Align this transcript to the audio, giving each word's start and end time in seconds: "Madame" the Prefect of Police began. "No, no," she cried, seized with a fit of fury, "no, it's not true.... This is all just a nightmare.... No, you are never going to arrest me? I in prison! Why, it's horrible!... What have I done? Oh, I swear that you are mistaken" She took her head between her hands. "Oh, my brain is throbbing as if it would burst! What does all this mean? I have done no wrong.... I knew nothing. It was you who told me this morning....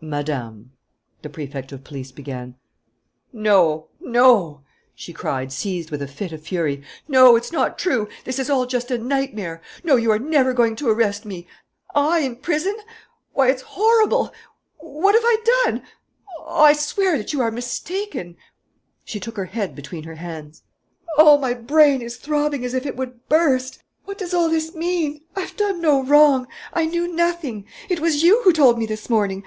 "Madame" 0.00 0.70
the 1.22 1.28
Prefect 1.28 1.70
of 1.70 1.84
Police 1.84 2.10
began. 2.10 2.54
"No, 3.30 3.88
no," 4.00 4.62
she 4.94 5.12
cried, 5.12 5.52
seized 5.52 5.90
with 5.90 6.00
a 6.00 6.08
fit 6.08 6.32
of 6.32 6.40
fury, 6.40 6.82
"no, 7.06 7.36
it's 7.36 7.52
not 7.52 7.78
true.... 7.78 8.08
This 8.24 8.38
is 8.38 8.48
all 8.48 8.64
just 8.64 8.90
a 8.90 8.96
nightmare.... 8.96 9.60
No, 9.84 9.96
you 9.96 10.10
are 10.12 10.18
never 10.18 10.54
going 10.54 10.76
to 10.76 10.88
arrest 10.88 11.26
me? 11.26 11.46
I 11.94 12.20
in 12.20 12.36
prison! 12.36 12.74
Why, 13.34 13.50
it's 13.50 13.60
horrible!... 13.60 14.32
What 14.78 15.14
have 15.14 15.24
I 15.26 15.36
done? 15.66 15.82
Oh, 16.38 16.62
I 16.62 16.72
swear 16.72 17.18
that 17.18 17.34
you 17.34 17.42
are 17.42 17.50
mistaken" 17.50 18.34
She 19.04 19.20
took 19.20 19.36
her 19.36 19.44
head 19.44 19.74
between 19.74 20.04
her 20.04 20.14
hands. 20.14 20.62
"Oh, 21.18 21.36
my 21.36 21.52
brain 21.52 22.00
is 22.00 22.16
throbbing 22.16 22.64
as 22.64 22.72
if 22.72 22.86
it 22.86 22.96
would 22.96 23.28
burst! 23.28 23.82
What 24.06 24.16
does 24.16 24.32
all 24.32 24.48
this 24.48 24.74
mean? 24.74 25.20
I 25.36 25.40
have 25.40 25.56
done 25.58 25.82
no 25.82 26.02
wrong.... 26.02 26.46
I 26.72 26.86
knew 26.86 27.06
nothing. 27.12 27.66
It 27.90 28.00
was 28.00 28.22
you 28.22 28.40
who 28.44 28.54
told 28.54 28.78
me 28.78 28.86
this 28.86 29.10
morning.... 29.10 29.44